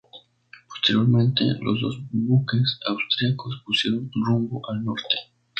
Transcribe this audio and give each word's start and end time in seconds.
Posteriormente, 0.67 1.43
los 1.61 1.79
dos 1.79 1.99
buques 2.11 2.79
austriacos 2.87 3.61
pusieron 3.63 4.09
rumbo 4.15 4.59
al 4.71 4.83
norte. 4.83 5.15